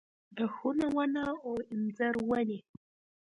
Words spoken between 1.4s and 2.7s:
او انځر ونې